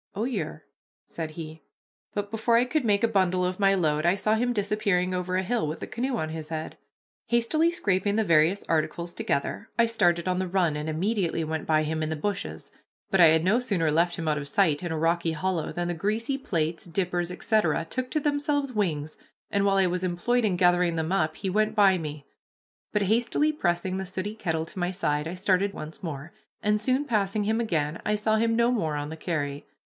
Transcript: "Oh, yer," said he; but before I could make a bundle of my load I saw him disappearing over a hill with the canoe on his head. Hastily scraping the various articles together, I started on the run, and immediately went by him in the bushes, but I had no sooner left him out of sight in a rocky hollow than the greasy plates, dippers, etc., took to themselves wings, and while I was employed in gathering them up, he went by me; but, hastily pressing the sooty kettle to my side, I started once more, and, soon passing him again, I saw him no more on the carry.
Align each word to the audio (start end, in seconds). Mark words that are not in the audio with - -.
"Oh, 0.15 0.23
yer," 0.23 0.63
said 1.05 1.31
he; 1.31 1.61
but 2.13 2.31
before 2.31 2.57
I 2.57 2.65
could 2.65 2.83
make 2.83 3.03
a 3.03 3.07
bundle 3.07 3.45
of 3.45 3.59
my 3.59 3.75
load 3.75 4.05
I 4.05 4.15
saw 4.15 4.33
him 4.33 4.51
disappearing 4.51 5.13
over 5.13 5.37
a 5.37 5.43
hill 5.43 5.67
with 5.67 5.79
the 5.79 5.87
canoe 5.87 6.17
on 6.17 6.29
his 6.29 6.49
head. 6.49 6.75
Hastily 7.27 7.69
scraping 7.71 8.15
the 8.17 8.23
various 8.23 8.63
articles 8.63 9.13
together, 9.13 9.69
I 9.79 9.85
started 9.85 10.27
on 10.27 10.39
the 10.39 10.47
run, 10.47 10.75
and 10.75 10.89
immediately 10.89 11.43
went 11.43 11.65
by 11.67 11.83
him 11.83 12.01
in 12.03 12.09
the 12.09 12.15
bushes, 12.15 12.71
but 13.09 13.21
I 13.21 13.27
had 13.27 13.43
no 13.43 13.59
sooner 13.59 13.91
left 13.91 14.15
him 14.17 14.27
out 14.27 14.37
of 14.39 14.47
sight 14.47 14.83
in 14.83 14.91
a 14.91 14.97
rocky 14.97 15.31
hollow 15.31 15.71
than 15.71 15.87
the 15.87 15.93
greasy 15.93 16.37
plates, 16.37 16.85
dippers, 16.85 17.31
etc., 17.31 17.85
took 17.89 18.09
to 18.11 18.19
themselves 18.19 18.73
wings, 18.73 19.17
and 19.51 19.65
while 19.65 19.77
I 19.77 19.87
was 19.87 20.03
employed 20.03 20.43
in 20.45 20.57
gathering 20.57 20.95
them 20.95 21.11
up, 21.11 21.37
he 21.37 21.49
went 21.49 21.75
by 21.75 21.97
me; 21.97 22.25
but, 22.91 23.03
hastily 23.03 23.53
pressing 23.53 23.97
the 23.97 24.05
sooty 24.07 24.33
kettle 24.35 24.65
to 24.65 24.79
my 24.79 24.89
side, 24.91 25.27
I 25.27 25.35
started 25.35 25.73
once 25.73 26.01
more, 26.03 26.33
and, 26.61 26.81
soon 26.81 27.05
passing 27.05 27.43
him 27.45 27.61
again, 27.61 28.01
I 28.03 28.15
saw 28.15 28.35
him 28.37 28.55
no 28.55 28.71
more 28.71 28.95
on 28.95 29.09
the 29.09 29.17
carry. 29.17 29.65